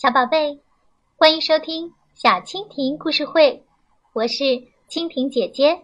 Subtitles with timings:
[0.00, 0.62] 小宝贝，
[1.16, 3.66] 欢迎收听小蜻蜓故事会，
[4.12, 4.44] 我是
[4.88, 5.82] 蜻蜓姐姐。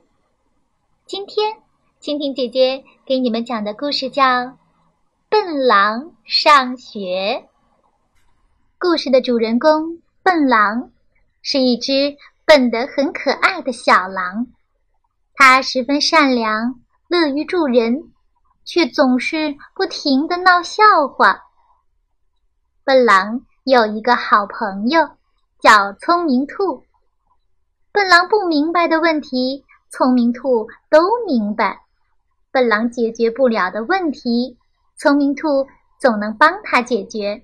[1.04, 1.56] 今天，
[2.00, 4.22] 蜻蜓姐姐给你们讲的故事叫
[5.28, 6.98] 《笨狼上学》。
[8.78, 10.92] 故事的主人公笨狼
[11.42, 14.46] 是一只笨得很可爱的小狼，
[15.34, 18.12] 它十分善良，乐于助人，
[18.64, 21.42] 却总是不停的闹笑话。
[22.84, 23.44] 笨狼。
[23.64, 25.08] 有一个好朋友
[25.58, 26.84] 叫聪明兔，
[27.92, 31.78] 笨狼不明白的问题，聪明兔都明白；
[32.52, 34.58] 笨狼解决不了的问题，
[34.98, 35.66] 聪明兔
[35.98, 37.42] 总能帮他解决。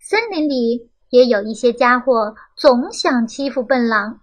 [0.00, 4.18] 森林里也有一些家伙总想欺负笨狼，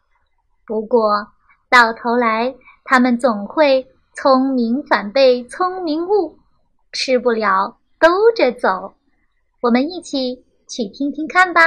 [0.66, 1.28] 不过
[1.70, 6.40] 到头来他们总会聪明反被聪明误，
[6.92, 8.96] 吃不了兜着走。
[9.62, 11.62] 我们一起去听听看吧。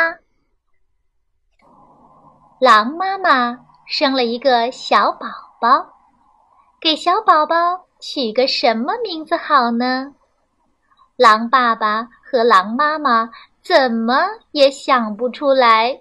[2.61, 5.29] 狼妈妈生了一个小宝
[5.61, 5.87] 宝，
[6.81, 10.13] 给小宝宝取个什么名字好呢？
[11.15, 13.31] 狼爸爸和狼妈妈
[13.63, 16.01] 怎么也想不出来。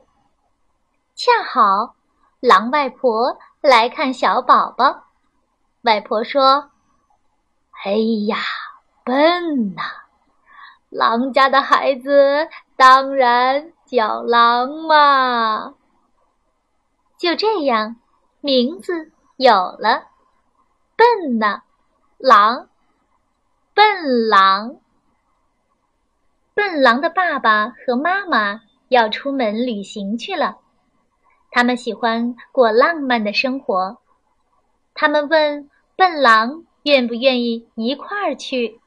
[1.14, 1.94] 恰好，
[2.40, 5.04] 狼外婆来看小宝宝，
[5.84, 6.72] 外婆说
[7.86, 7.92] ：“哎
[8.26, 8.38] 呀，
[9.06, 9.84] 笨呐！”
[10.94, 15.74] 狼家的孩子当然叫狼嘛。
[17.18, 17.96] 就这样，
[18.42, 20.10] 名字有了，
[20.96, 21.64] 笨呢，
[22.20, 22.70] 狼，
[23.74, 24.76] 笨狼。
[26.54, 30.58] 笨狼的爸爸和妈妈要出门旅行去了，
[31.50, 33.98] 他们喜欢过浪漫的生活。
[34.94, 38.80] 他们问笨狼愿不愿意一块儿去。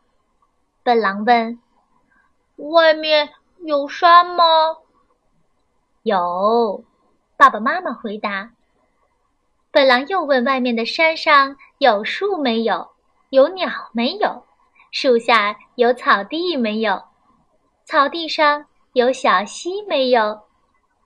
[0.84, 1.58] 笨狼问。
[2.56, 4.44] 外面有山吗？
[6.02, 6.84] 有，
[7.36, 8.50] 爸爸妈妈回答。
[9.70, 12.92] 笨狼又问：“外面的山上有树没有？
[13.28, 14.44] 有鸟没有？
[14.90, 17.02] 树下有草地没有？
[17.84, 18.64] 草地上
[18.94, 20.40] 有小溪没有？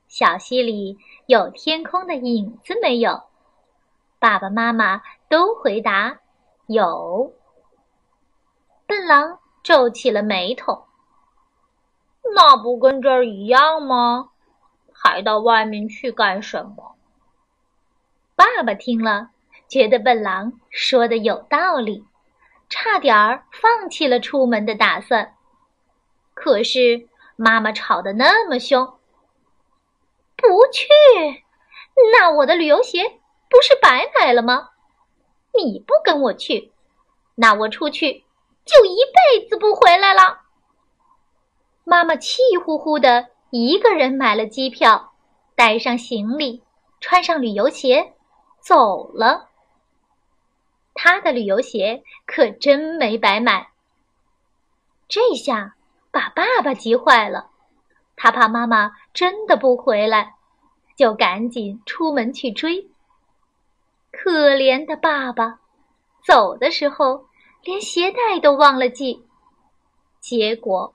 [0.06, 3.20] 小溪里有天空的影子没有？”
[4.20, 6.20] 爸爸妈妈都回答
[6.69, 7.32] ：“有。”
[8.86, 10.84] 笨狼皱起了眉头。
[12.34, 14.30] 那不跟这儿一样吗？
[14.92, 16.94] 还到外面去干什么？
[18.36, 19.30] 爸爸听了，
[19.68, 22.04] 觉得笨狼说的有道理，
[22.69, 25.34] 差点儿放弃了出门的打算。
[26.34, 28.86] 可是妈妈吵得那么凶，
[30.36, 30.86] 不去，
[32.12, 34.70] 那我的旅游鞋不是白买了吗？
[35.52, 36.72] 你不跟我去，
[37.34, 38.24] 那我出去
[38.64, 40.42] 就一辈子不回来了。
[41.90, 45.12] 妈妈气呼呼的，一个人买了机票，
[45.56, 46.62] 带上行李，
[47.00, 48.12] 穿上旅游鞋，
[48.60, 49.48] 走了。
[50.94, 53.70] 他的旅游鞋可真没白买。
[55.08, 55.74] 这下
[56.12, 57.50] 把爸爸急坏了，
[58.14, 60.36] 他怕妈妈真的不回来，
[60.94, 62.88] 就赶紧出门去追。
[64.12, 65.58] 可怜的爸爸，
[66.24, 67.24] 走的时候
[67.64, 69.26] 连鞋带都忘了系，
[70.20, 70.94] 结果。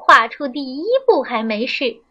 [0.00, 2.02] 跨出第一步还没事，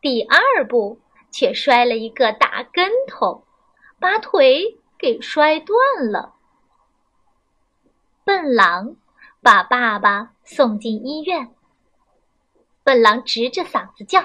[0.00, 0.98] 第二步
[1.30, 3.44] 却摔了一个大跟头，
[4.00, 6.32] 把腿给摔断了。
[8.24, 8.96] 笨狼
[9.42, 11.54] 把爸爸送进医院。
[12.82, 14.20] 笨狼直着嗓子叫：“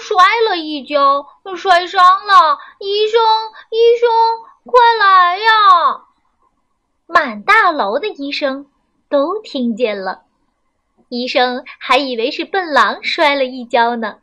[0.00, 0.16] 摔
[0.48, 1.26] 了一跤，
[1.56, 2.58] 摔伤了！
[2.78, 3.20] 医生，
[3.70, 4.08] 医生，
[4.64, 5.50] 快来呀！”
[7.06, 8.70] 满大楼的医生
[9.10, 10.22] 都听见了。
[11.10, 14.18] 医生还以为是笨狼摔了一跤呢，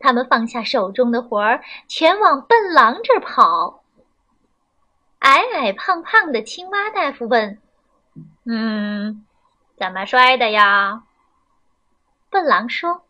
[0.00, 3.84] 他们放下手中的活儿，全往笨狼这儿跑。
[5.20, 7.62] 矮矮胖胖的青蛙大夫问
[8.44, 9.24] ：“嗯，
[9.78, 11.04] 怎么摔的呀？”
[12.30, 13.02] 笨狼说：“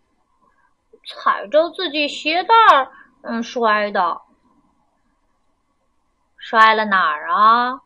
[1.08, 4.20] 踩着自己鞋带儿，嗯，摔的。
[6.36, 7.80] 摔了哪儿啊？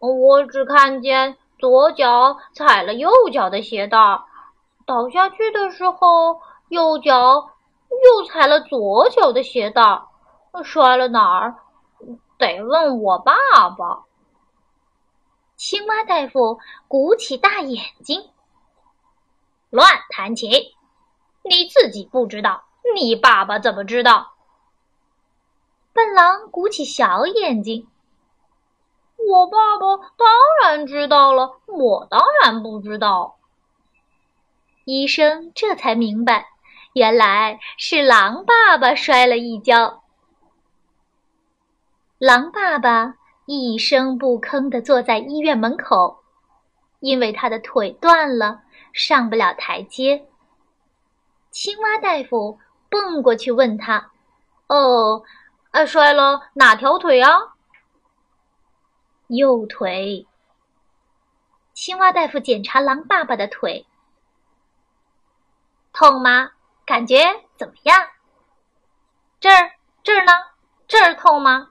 [0.00, 4.22] 我只看见左脚踩了右脚的鞋带儿。”
[4.86, 7.50] 倒下去的时候，右脚
[8.04, 10.02] 又踩了左脚的鞋带，
[10.62, 11.56] 摔了哪儿？
[12.38, 13.34] 得问我爸
[13.70, 14.04] 爸。
[15.56, 16.58] 青蛙大夫
[16.88, 18.28] 鼓起大眼睛，
[19.70, 20.50] 乱弹琴！
[21.42, 22.64] 你自己不知道，
[22.94, 24.32] 你爸爸怎么知道？
[25.92, 27.88] 笨狼鼓起小眼睛，
[29.16, 30.28] 我爸爸当
[30.60, 33.36] 然知道了，我当然不知道。
[34.84, 36.46] 医生这才明白，
[36.92, 40.02] 原来是狼爸爸摔了一跤。
[42.18, 43.14] 狼爸爸
[43.46, 46.22] 一声不吭地坐在医院门口，
[47.00, 50.26] 因为他的腿断了，上不了台阶。
[51.50, 52.58] 青蛙大夫
[52.90, 54.10] 蹦过去问他
[54.68, 55.22] ：“哦，
[55.70, 57.38] 啊，摔了哪条腿啊
[59.28, 60.26] ？”“右腿。”
[61.74, 63.84] 青蛙大夫检查狼爸爸的腿，
[65.94, 66.50] 痛吗？
[66.84, 67.16] 感觉
[67.56, 68.06] 怎么样？
[69.40, 69.70] 这儿
[70.02, 70.32] 这儿呢？
[70.86, 71.70] 这儿痛吗？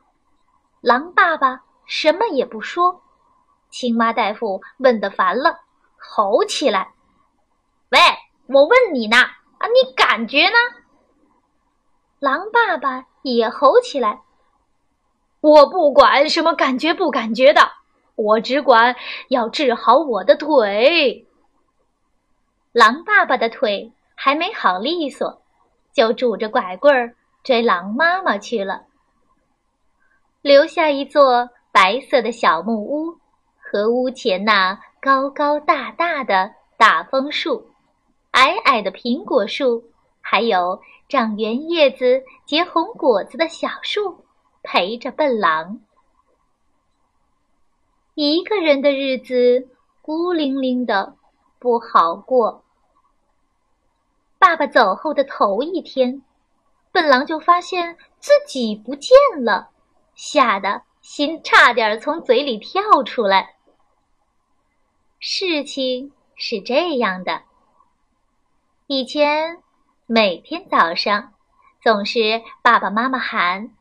[0.82, 3.04] 狼爸爸什么也不说。
[3.70, 5.60] 青蛙大夫问得烦了，
[5.98, 6.94] 吼起来
[7.92, 8.00] ：“喂，
[8.48, 10.56] 我问你呢，啊，你感觉呢？”
[12.20, 14.22] 狼爸爸也吼起来
[15.42, 17.72] ：“我不管什么感觉不感觉的。”
[18.16, 18.96] 我只管
[19.30, 21.28] 要治好我的腿。
[22.72, 23.92] 狼爸爸的腿
[24.26, 25.42] 还没好利索，
[25.92, 28.86] 就拄着拐棍儿追狼妈妈去了，
[30.42, 33.18] 留下一座白色的小木屋
[33.58, 37.68] 和屋前那高高大大的大枫树、
[38.32, 39.84] 矮矮的苹果树，
[40.22, 44.24] 还有长圆叶子结红果子的小树，
[44.64, 45.82] 陪着笨狼。
[48.14, 49.68] 一个人的日子
[50.02, 51.14] 孤零零的，
[51.60, 52.63] 不好过。
[54.44, 56.22] 爸爸走后的头一天，
[56.92, 59.70] 笨狼就发现自己不见了，
[60.16, 63.56] 吓得心差点从嘴里跳出来。
[65.18, 67.44] 事情是这样的：
[68.88, 69.64] 以前
[70.08, 71.32] 每天早上，
[71.82, 73.74] 总是爸爸妈妈喊：“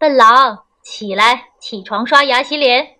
[0.00, 2.96] 笨狼。”起来，起床，刷牙，洗脸。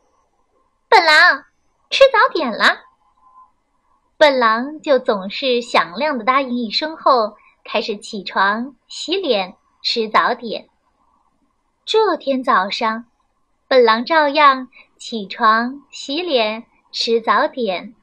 [0.91, 1.47] 笨狼，
[1.89, 2.92] 吃早点了。
[4.23, 10.69] 笨狼就总是响亮的答应一声后，开始起床、洗脸、吃早点。
[11.85, 13.07] 这天早上，
[13.67, 17.97] 笨狼照样起床、洗脸、吃早点，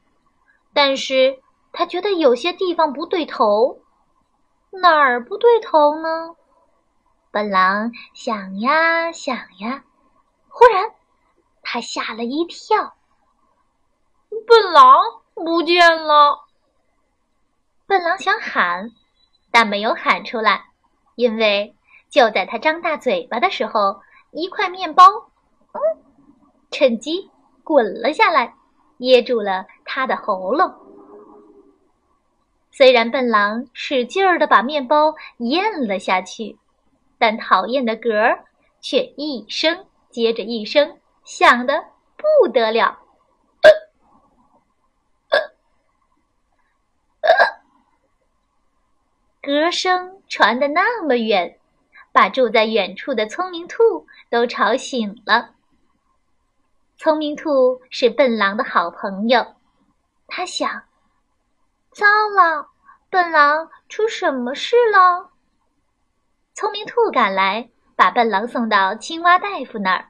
[0.74, 1.40] 但是
[1.72, 3.78] 他觉得有些地方不对头。
[4.72, 6.36] 哪儿不对头呢？
[7.30, 9.84] 笨狼想呀想呀，
[10.50, 10.90] 忽然
[11.62, 12.92] 他吓了一跳。
[14.46, 16.38] 笨狼不见了！
[17.86, 18.90] 笨狼想喊，
[19.50, 20.64] 但没有喊出来，
[21.16, 21.74] 因为
[22.08, 24.00] 就在他张大嘴巴的时候，
[24.32, 25.04] 一块面包，
[25.72, 25.80] 嗯，
[26.70, 27.30] 趁机
[27.64, 28.54] 滚了下来，
[28.98, 30.72] 噎住了他的喉咙。
[32.70, 36.56] 虽然笨狼使劲儿的把面包咽了下去。
[37.22, 38.46] 但讨厌的嗝儿
[38.80, 41.84] 却一声接着一声响得
[42.16, 42.98] 不得了，
[49.50, 51.58] 歌声传得那么远，
[52.12, 55.56] 把住在远处的聪明兔都吵醒了。
[56.96, 59.44] 聪明兔是笨狼的好朋友，
[60.28, 60.70] 他想：
[61.90, 62.68] 糟了，
[63.10, 65.30] 笨狼出什么事了？
[66.54, 70.06] 聪明兔赶来，把笨狼送到青蛙大夫那儿。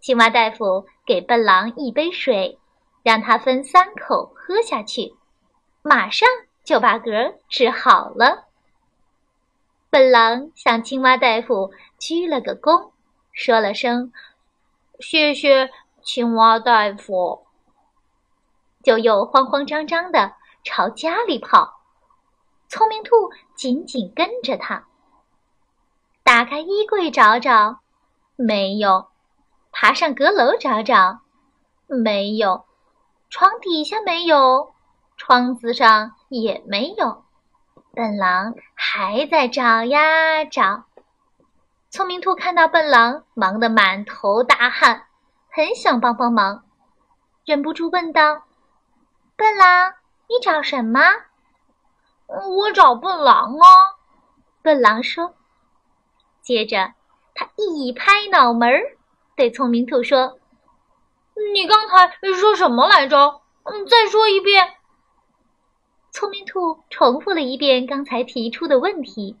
[0.00, 2.58] 青蛙大夫给笨狼一杯水，
[3.04, 5.14] 让他分三口喝下去，
[5.82, 6.28] 马上
[6.66, 8.44] 就把嗝治好了。
[9.88, 12.90] 笨狼向青蛙大夫鞠了个躬，
[13.32, 14.12] 说了声
[14.98, 15.70] “谢谢
[16.02, 17.46] 青蛙大夫”，
[18.82, 21.80] 就又慌慌张张的朝家里跑。
[22.68, 24.88] 聪明兔紧紧跟着他。
[26.24, 27.78] 打开衣柜找找，
[28.34, 29.08] 没有；
[29.70, 31.20] 爬上阁楼找找，
[31.86, 32.66] 没有；
[33.30, 34.74] 床底下没有，
[35.16, 37.24] 窗子上也没有。
[37.94, 40.84] 笨狼还在找呀找。
[41.88, 45.06] 聪明兔看到笨狼忙得满头大汗，
[45.50, 46.64] 很想帮帮忙，
[47.46, 48.42] 忍不住问道
[49.36, 49.94] ：“笨狼，
[50.28, 51.00] 你找什么
[52.28, 53.66] ？”“我找笨狼啊。”
[54.62, 55.34] 笨狼说。
[56.42, 56.92] 接着，
[57.34, 58.98] 他一拍脑门儿，
[59.36, 60.38] 对聪明兔说
[61.54, 63.40] ：“你刚才说什么来着？
[63.62, 64.74] 嗯，再说一遍。”
[66.16, 69.36] 聪明兔重复了一遍刚才提出的问题。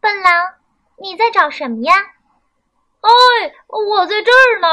[0.00, 0.54] 笨狼，
[0.96, 1.92] 你在找什么呀？
[3.02, 4.68] 哎，我在这儿呢。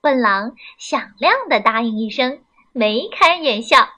[0.00, 2.42] 笨狼响亮的答应一声，
[2.72, 3.88] 眉开眼笑：“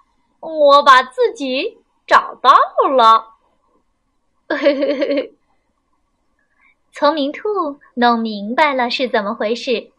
[0.40, 2.52] 我把自己找到
[2.94, 3.32] 了。”
[4.50, 5.34] 嘿嘿嘿嘿。
[6.92, 9.90] 聪明兔弄明白了是怎么回事，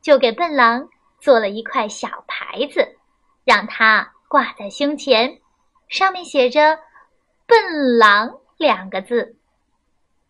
[0.00, 2.96] 就给笨狼做了一块小牌子，
[3.44, 5.42] 让他挂在胸前，
[5.88, 6.78] 上面写着
[7.46, 9.36] “笨狼”两个字，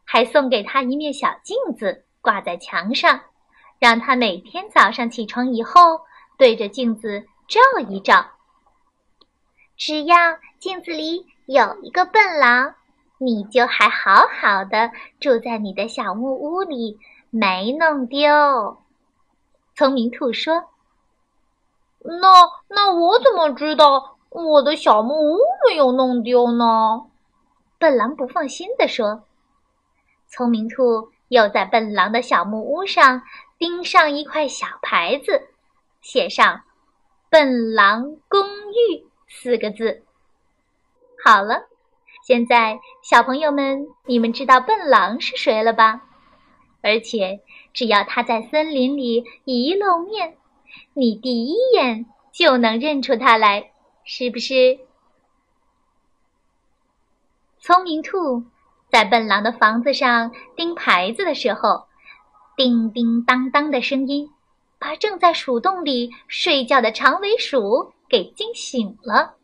[0.04, 3.20] 还送给他一面小镜子，挂在墙上，
[3.78, 6.00] 让他每天早上起床以后
[6.36, 8.26] 对着镜子照一照。
[9.76, 10.16] 只要
[10.58, 12.74] 镜子里有一个笨狼，
[13.18, 14.90] 你就还好好的
[15.20, 16.98] 住在你的小木屋里，
[17.30, 18.82] 没弄丢。
[19.76, 20.70] 聪明兔说
[22.04, 27.02] ：“那那我怎么知道？”我的小木屋没有弄丢呢，
[27.78, 29.24] 笨狼不放心地说。
[30.26, 33.20] 聪明兔又在笨狼的小木屋上
[33.58, 35.48] 钉上一块小牌子，
[36.00, 36.62] 写上
[37.28, 40.02] “笨狼公寓”四个字。
[41.22, 41.66] 好了，
[42.26, 46.00] 现在小朋友们，你们知道笨狼是谁了吧？
[46.80, 47.42] 而且
[47.74, 50.38] 只要他在森林里一露面，
[50.94, 53.72] 你第一眼就能认出它来。
[54.04, 54.80] 是不是？
[57.60, 58.42] 聪明兔
[58.90, 61.86] 在笨狼的房子上钉牌子的时候，
[62.56, 64.28] 叮叮当当的声音
[64.80, 69.34] 把正在鼠洞里睡觉的长尾鼠给惊醒了。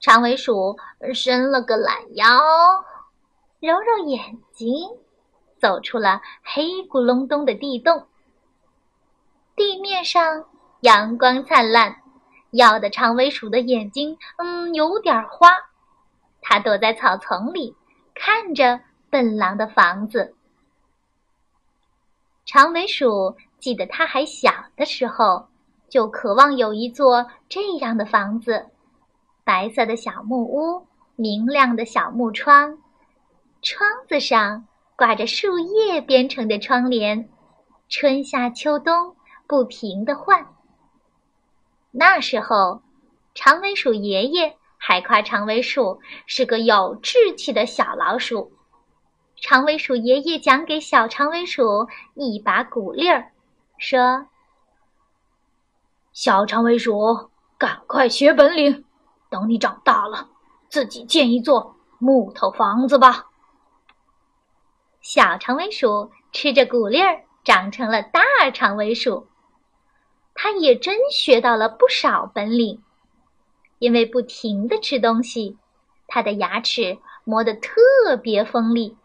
[0.00, 0.78] 长尾鼠
[1.12, 2.26] 伸了个懒腰，
[3.60, 4.88] 揉揉眼睛，
[5.58, 8.06] 走出了黑咕隆咚的地洞。
[9.58, 10.44] 地面上
[10.80, 11.94] 阳光灿烂。
[12.52, 15.50] 要的长尾鼠的眼睛，嗯，有点花。
[16.40, 17.76] 它躲在草丛里，
[18.14, 20.34] 看着笨狼的房子。
[22.46, 25.46] 长尾鼠记得它还小的时候，
[25.90, 28.70] 就渴望有一座这样的房子：
[29.44, 30.86] 白色的小木屋，
[31.16, 32.78] 明亮的小木窗，
[33.60, 37.28] 窗子上挂着树叶编成的窗帘，
[37.90, 39.14] 春夏秋冬
[39.48, 40.46] 不停的换。
[41.90, 42.82] 那时候，
[43.34, 48.52] 长尾鼠爷爷还夸长尾鼠是个有志气的小老鼠。
[49.40, 53.32] 长尾鼠爷爷讲给小长尾鼠一把鼓励儿，
[53.78, 54.26] 说
[56.12, 58.84] ：“小长尾鼠，赶快学本领，
[59.30, 60.28] 等你长大了，
[60.68, 63.26] 自己建一座木头房子吧。”
[65.00, 68.20] 小长尾鼠吃着谷粒儿，长成了大
[68.52, 69.26] 长尾鼠。
[70.40, 72.80] 他也真学到了不少本领，
[73.80, 75.58] 因为不停的吃东西，
[76.06, 78.96] 他的牙齿磨得特别锋利，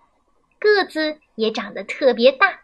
[0.59, 2.59] 个子也长得特别大，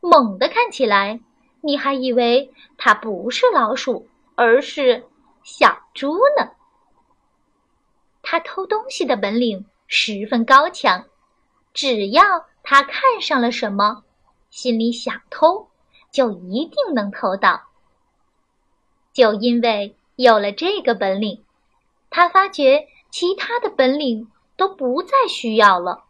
[0.00, 1.20] 猛地看起来，
[1.60, 5.04] 你还以为他不是老鼠，而是
[5.44, 6.50] 小猪呢。
[8.20, 11.04] 他偷东西的本领十分高强，
[11.72, 14.02] 只要他看上了什么，
[14.50, 15.68] 心里想偷，
[16.10, 17.62] 就一定能偷到。
[19.16, 21.42] 就因为有了这个本领，
[22.10, 26.04] 他发觉其他的本领都不再需要了。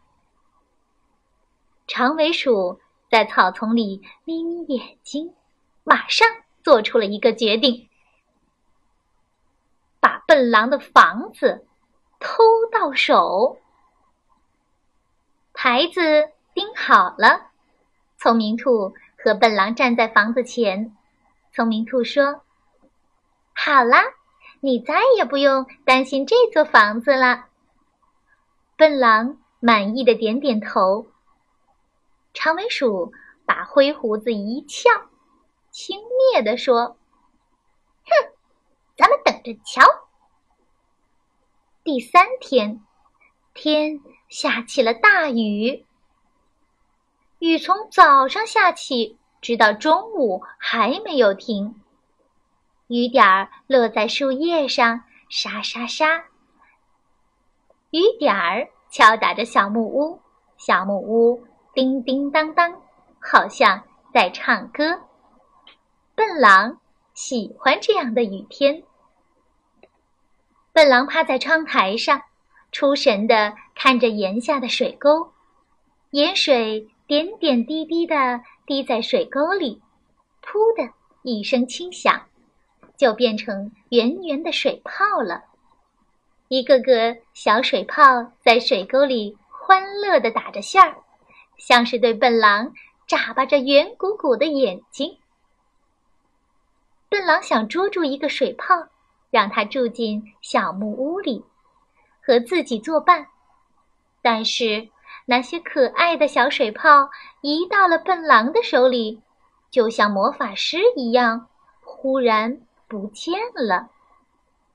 [1.87, 5.33] 长尾鼠在草丛里眯眯眼睛，
[5.85, 6.27] 马上
[6.65, 7.87] 做出了一个决定：
[10.01, 11.65] 把笨狼的房子
[12.19, 13.57] 偷到手。
[15.53, 16.01] 牌子
[16.53, 17.51] 钉好了，
[18.17, 20.93] 聪明兔和笨狼站在房子前。
[21.53, 22.41] 聪明兔说。
[23.59, 24.03] 好啦，
[24.59, 27.45] 你再也不用担心这座房子了。
[28.77, 31.07] 笨狼满意的点点头。
[32.35, 33.11] 长尾鼠
[33.47, 34.91] 把灰胡子一翘，
[35.71, 36.97] 轻蔑地说
[38.05, 38.31] ：“哼，
[38.95, 39.81] 咱们等着瞧。”
[41.83, 42.85] 第三天，
[43.55, 43.99] 天
[44.29, 45.83] 下起了大雨，
[47.39, 51.81] 雨从早上下起，直到中午还没有停。
[52.87, 56.23] 雨点儿落在树叶上，沙沙沙。
[57.89, 60.21] 雨点儿敲打着小木屋，
[60.57, 62.81] 小木屋叮叮当当，
[63.19, 65.01] 好像在唱歌。
[66.15, 66.79] 笨狼
[67.13, 68.81] 喜欢这样的雨天。
[70.71, 72.21] 笨狼趴在窗台上，
[72.71, 75.33] 出神的看着檐下的水沟，
[76.11, 79.81] 盐水点点滴滴的滴在水沟里，
[80.41, 82.27] 噗的一声轻响。
[82.97, 85.43] 就变成圆圆的水泡了，
[86.47, 88.03] 一个个小水泡
[88.41, 90.97] 在水沟里欢乐地打着旋儿，
[91.57, 92.73] 像是对笨狼
[93.05, 95.17] 眨巴着圆鼓鼓的眼睛。
[97.07, 98.75] 笨狼想捉住一个水泡，
[99.29, 101.45] 让它住进小木屋里，
[102.21, 103.27] 和自己作伴。
[104.21, 104.89] 但是
[105.25, 107.09] 那些可爱的小水泡
[107.41, 109.21] 一到了笨狼的手里，
[109.69, 111.47] 就像魔法师一样，
[111.81, 112.59] 忽然。
[112.87, 113.89] 不见了，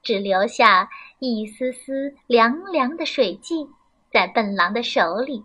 [0.02, 3.68] 只留下一丝丝凉凉的水迹
[4.12, 5.44] 在笨狼的手里，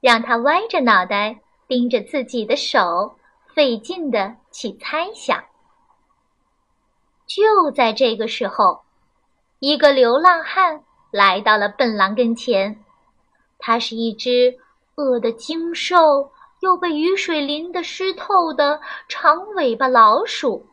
[0.00, 3.16] 让他歪着脑袋盯着自己的手，
[3.54, 5.44] 费劲的去猜想。
[7.26, 8.80] 就在这个时候，
[9.58, 12.82] 一个流浪汉来到了笨狼跟前，
[13.58, 14.58] 他是一只
[14.96, 16.32] 饿得精瘦。
[16.60, 20.66] 又被雨水淋得湿透的长尾巴老鼠，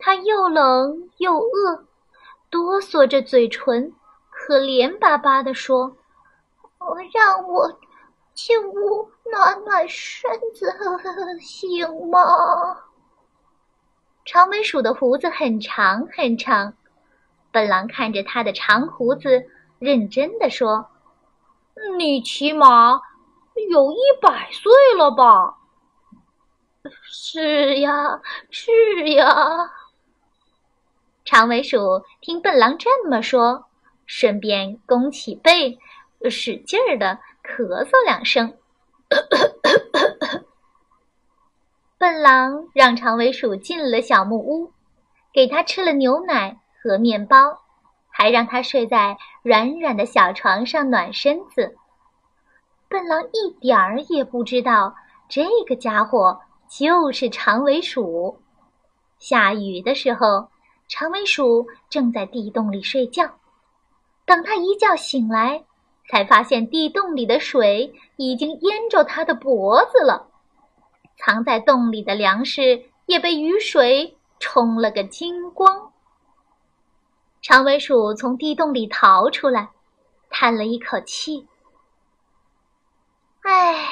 [0.00, 1.84] 他又冷又饿，
[2.50, 3.92] 哆嗦着嘴唇，
[4.30, 5.96] 可怜巴巴地说
[6.80, 7.78] ：“我让我
[8.34, 10.74] 进屋暖暖身子，
[11.40, 12.18] 行吗？”
[14.24, 16.74] 长尾鼠的胡子很长很长，
[17.52, 19.46] 笨狼看着它的长胡子，
[19.78, 20.88] 认真的说
[21.98, 23.00] ：“你起码……”
[23.68, 25.58] 有一百岁了吧？
[27.02, 29.70] 是呀，是呀。
[31.30, 33.66] 长尾鼠听笨狼这么说，
[34.04, 35.78] 顺便弓起背，
[36.28, 38.52] 使劲儿的咳嗽两声。
[41.96, 44.72] 笨狼让长尾鼠进了小木屋，
[45.32, 47.60] 给它吃了牛奶和面包，
[48.08, 51.76] 还让它睡在软软的小床上暖身子。
[52.88, 54.96] 笨狼一点儿也不知道，
[55.28, 58.42] 这个家伙就是长尾鼠。
[59.20, 60.48] 下雨的时候，
[60.90, 63.24] 长尾鼠正在地洞里睡觉。
[64.26, 65.64] 等他一觉醒来，
[66.08, 70.26] 才发现地洞里的水已经淹着他的脖子了。
[71.16, 75.92] 藏在洞里的粮食也被雨水冲了个精光。
[77.40, 79.70] 长尾鼠从地洞里逃出来，
[80.28, 81.46] 叹了一口气。
[83.42, 83.86] 唉，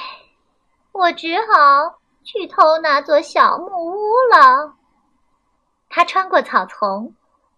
[0.90, 4.74] 我只好去偷那座小木屋了。
[5.98, 7.12] 他穿过草丛，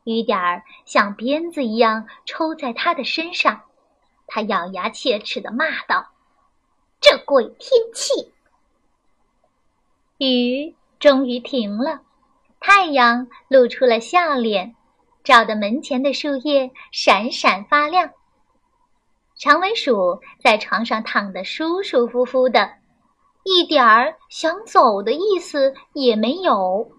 [0.04, 3.60] 雨点儿像鞭子一样抽在他的身上。
[4.26, 6.06] 他咬牙切齿的骂道
[7.02, 8.32] ：“这鬼天气！”
[10.16, 12.00] 雨终于停了，
[12.60, 14.74] 太阳露出了笑脸，
[15.22, 18.10] 照得门前的树叶闪闪发亮。
[19.36, 22.70] 长尾鼠在床上躺得舒舒服服的，
[23.44, 26.90] 一点儿想走的意思也没有。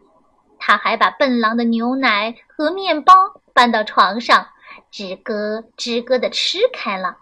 [0.63, 3.13] 他还把笨狼的牛奶和面包
[3.52, 4.47] 搬到床上，
[4.91, 5.34] 吱咯
[5.76, 7.17] 吱咯的吃开了。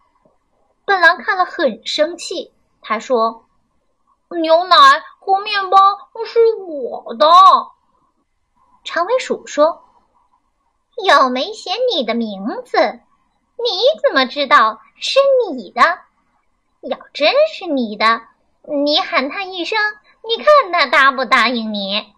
[0.84, 3.46] 笨狼看了很生气，他说
[4.42, 4.76] ：“牛奶
[5.20, 5.78] 和面包
[6.26, 7.26] 是我的。”
[8.84, 9.86] 长尾鼠说
[11.08, 12.78] ：“又没写你的名字，
[13.58, 13.70] 你
[14.04, 15.18] 怎么知道？”是
[15.50, 15.82] 你的，
[16.82, 18.22] 要真是你的，
[18.84, 19.80] 你喊他一声，
[20.28, 22.14] 你看他答不答应你？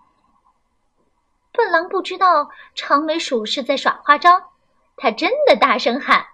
[1.52, 4.52] 笨狼不知道长尾鼠是在耍花招，
[4.98, 6.26] 他真的大声喊：“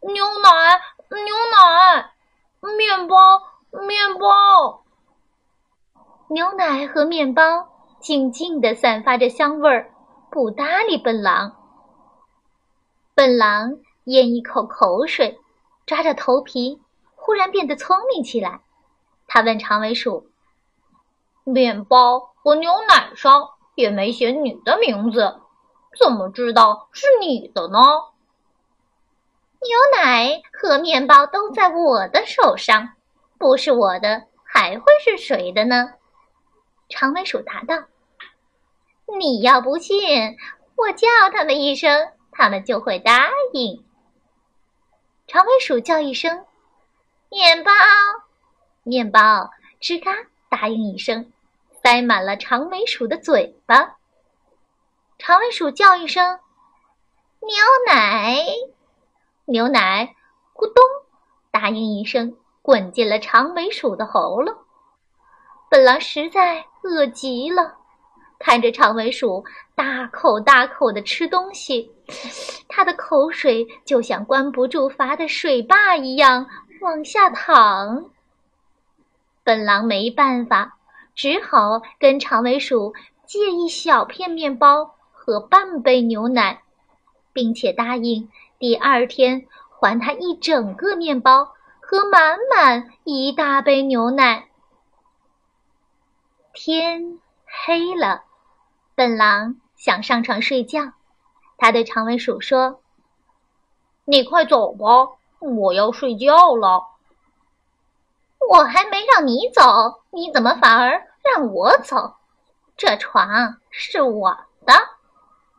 [0.00, 2.10] 牛奶，牛奶，
[2.76, 3.42] 面包，
[3.86, 4.82] 面包。”
[6.28, 7.42] 牛奶和面包
[8.00, 9.92] 静静地散发着香味儿，
[10.30, 11.56] 不搭理笨狼。
[13.14, 13.78] 笨狼。
[14.08, 15.40] 咽一口口水，
[15.84, 16.80] 抓着头皮，
[17.16, 18.60] 忽然变得聪明起来。
[19.26, 20.30] 他问长尾鼠
[21.42, 25.40] ：“面包和牛奶上也没写你的名字，
[25.96, 27.78] 怎么知道是你的呢
[29.62, 32.94] ？”“牛奶和面包都在我的手上，
[33.38, 35.92] 不是我的，还会是谁的呢？”
[36.90, 37.84] 长尾鼠答道。
[39.18, 40.36] “你要不信，
[40.74, 43.84] 我叫他们一声，他们就会答应。”
[45.28, 46.44] 长尾鼠叫一声
[47.30, 47.70] ：“面包，
[48.82, 50.12] 面包！”吱嘎
[50.48, 51.32] 答应一声，
[51.86, 53.94] 塞满了长尾鼠的嘴巴。
[55.18, 56.36] 长尾鼠叫一声
[57.38, 58.44] ：“牛奶，
[59.44, 60.04] 牛奶！”
[60.52, 60.82] 咕咚，
[61.52, 64.52] 答应一声，滚进了长尾鼠的喉咙。
[65.70, 67.76] 本狼实在饿极了。
[68.40, 69.44] 看着长尾鼠
[69.76, 71.88] 大口大口的吃东西，
[72.66, 76.44] 它的口水就像关不住阀的水坝一样
[76.80, 78.04] 往下淌。
[79.44, 80.75] 本狼没办法，
[81.16, 86.62] 只好跟长尾鼠借一小片面包和半杯牛奶，
[87.32, 94.48] 并且答应第二天还他一整个面包和满满一大杯牛奶。
[96.52, 98.24] 天黑了。
[98.94, 100.92] 笨狼想上床睡觉，
[101.58, 102.80] 他对长尾鼠说
[104.06, 104.86] ：“你快走吧，
[105.38, 106.84] 我要睡觉了。
[108.48, 109.62] ”“我还没让你走，
[110.10, 110.90] 你怎么反而
[111.22, 112.14] 让我走？
[112.76, 114.30] 这床是我
[114.64, 114.74] 的。”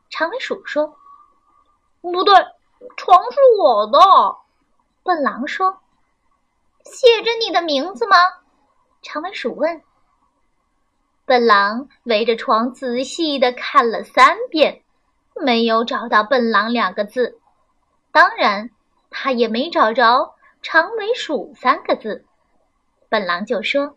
[0.09, 0.95] 长尾鼠说。
[2.01, 2.33] 不对，
[2.95, 3.99] 床是我的。
[5.03, 5.77] 笨狼说
[6.85, 8.17] ：“写着你的名字吗？”
[9.01, 9.81] 长尾鼠问。
[11.25, 14.83] 笨狼围着床仔细的看了三遍，
[15.35, 17.39] 没有找到“笨狼”两个字。
[18.13, 18.69] 当然，
[19.09, 22.25] 他也没找着“长尾鼠”三个字。
[23.09, 23.95] 笨狼就说：“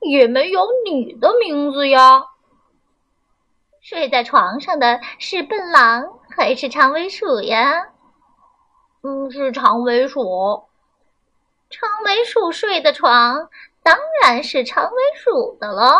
[0.00, 2.26] 也没有你的名字呀。”
[3.80, 7.88] 睡在床上的是笨狼还是长尾鼠呀？
[9.02, 10.64] 嗯，是长尾鼠。
[11.70, 13.48] 长尾鼠睡的床。
[13.84, 15.98] 当然是长尾鼠的喽。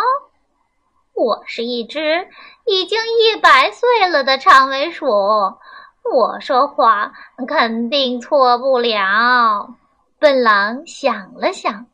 [1.13, 2.29] 我是一只
[2.65, 7.11] 已经一百岁了的长尾鼠，我说话
[7.45, 9.75] 肯定错不了。
[10.23, 11.85] 笨狼想了想，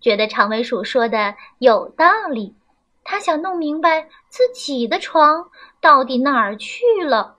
[0.00, 2.54] 觉得长尾鼠说的有道理。
[3.02, 7.34] 他想弄明白自己的床到底哪儿去了，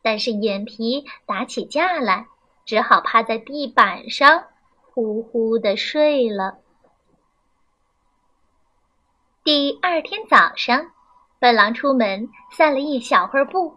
[0.00, 2.28] 但是眼皮打起架来，
[2.64, 4.44] 只好趴在地板上
[4.80, 6.58] 呼呼的睡了。
[9.42, 10.92] 第二天早上，
[11.40, 13.76] 笨狼出门散了一小会儿步，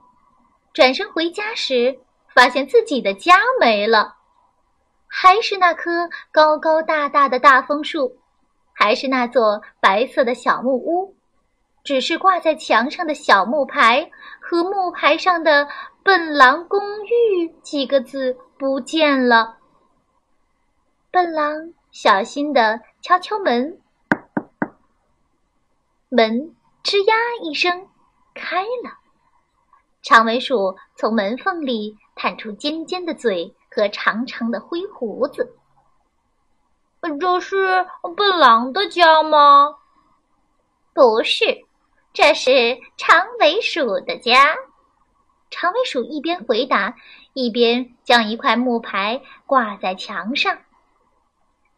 [0.72, 1.98] 转身回家时，
[2.32, 4.15] 发现自己的家没了，
[5.18, 8.18] 还是那棵高高大大的大枫树，
[8.74, 11.16] 还是那座白色的小木屋，
[11.86, 15.70] 只是挂在墙上的小木牌和木牌上的
[16.04, 19.56] “笨狼公寓”几个字不见了。
[21.12, 23.80] 笨狼小心地敲敲门。
[26.10, 27.88] 门吱呀一声
[28.34, 28.92] 开了，
[30.02, 35.58] 长尾鼠从门缝里探出尖尖的嘴和长长的灰胡子。
[37.20, 37.86] 这是
[38.16, 39.76] 笨狼的家吗？
[40.94, 41.66] 不是，
[42.14, 44.56] 这是长尾鼠的家。
[45.50, 46.96] 长尾鼠一边回答，
[47.34, 50.58] 一边将一块木牌挂在墙上。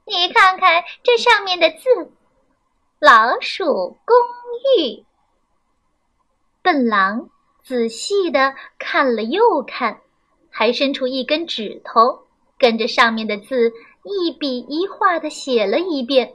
[0.05, 2.13] 你看看这上面的字。
[2.99, 4.15] 老鼠公
[4.77, 5.03] 寓。
[6.61, 7.29] 笨狼
[7.63, 10.01] 仔细的看了又看，
[10.57, 12.23] 还伸出一根指头，
[12.57, 16.33] 跟着上面的字一笔一画的写了一遍。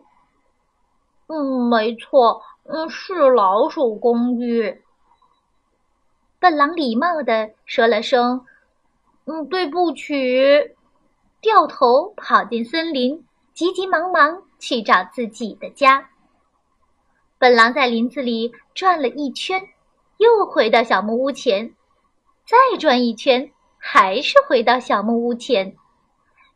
[1.27, 4.81] 嗯，没错，嗯，是老鼠公寓。
[6.39, 8.47] 笨狼礼貌的说了声
[9.27, 10.15] ：“嗯，对不起。”
[11.43, 16.11] 掉头跑进森林，急急忙忙去找自己的家。
[17.39, 19.61] 笨狼在林子里转了一圈，
[20.19, 21.75] 又回到小木屋前，
[22.47, 23.51] 再转一圈，
[23.85, 25.75] 还是回到小木屋前。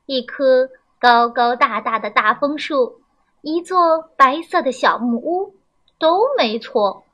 [0.07, 3.01] 一棵高高大大的大枫树，
[3.43, 5.53] 一座白色的小木屋，
[5.99, 7.05] 都没错。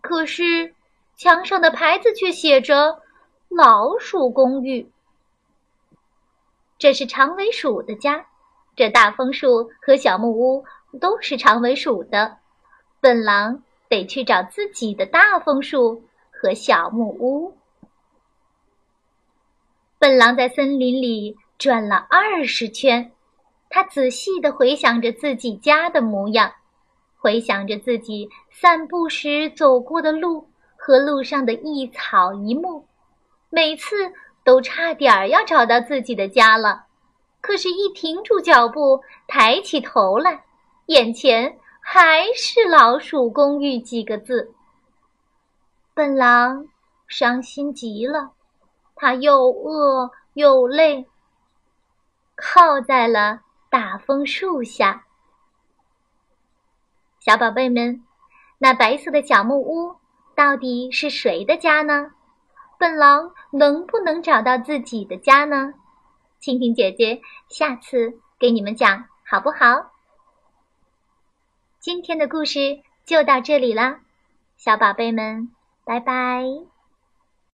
[0.00, 0.74] 可是
[1.16, 3.02] 墙上的牌子却写着
[3.50, 4.90] “老鼠公寓”。
[6.78, 8.24] 这是长尾鼠的家，
[8.74, 10.64] 这大枫树和小木屋
[10.98, 12.38] 都是长尾鼠的。
[12.98, 17.54] 笨狼得去找自己的大枫树和小木屋。
[20.04, 23.10] 笨狼在森林里转了二十圈，
[23.70, 26.52] 他仔细地回想着自己家的模样，
[27.16, 32.84] 回想着自己散步时走过的路和路上的一草一木，
[33.48, 34.12] 每次
[34.44, 36.84] 都差点儿要找到自己的家了。
[37.40, 40.44] 可是，一停住脚步，抬起头来，
[40.88, 41.56] 眼前。
[41.80, 44.52] 还是“老鼠公寓”几个字。
[45.94, 46.66] 笨狼
[47.08, 48.32] 伤心极了，
[48.94, 51.06] 他又饿又累，
[52.36, 55.04] 靠在了大枫树下。
[57.20, 58.04] 小宝贝们，
[58.58, 59.96] 那白色的小木屋
[60.34, 62.12] 到底是谁的家呢？
[62.78, 65.74] 笨狼能不能找到自己的家呢？
[66.40, 69.92] 蜻蜓姐姐下次给你们讲，好不好？
[71.80, 74.00] 今天的故事就到这里啦，
[74.56, 75.50] 小宝贝们，
[75.84, 76.73] 拜拜。